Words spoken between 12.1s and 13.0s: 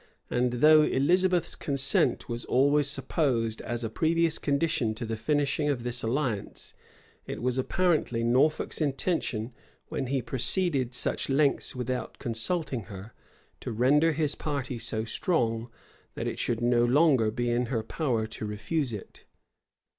consulting